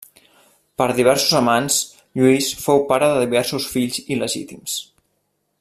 Per 0.81 0.87
diversos 0.99 1.35
amants, 1.41 1.77
Lluís 2.21 2.49
fou 2.63 2.83
pare 2.93 3.13
de 3.13 3.23
diversos 3.27 3.71
fills 3.77 4.03
il·legítims. 4.17 4.83